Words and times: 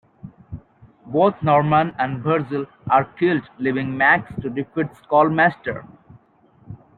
Both 1.05 1.43
Norman 1.43 1.93
and 1.99 2.23
Virgil 2.23 2.65
are 2.89 3.03
killed, 3.05 3.43
leaving 3.59 3.95
Max 3.95 4.33
to 4.41 4.49
defeat 4.49 4.87
Skullmaster. 4.95 5.87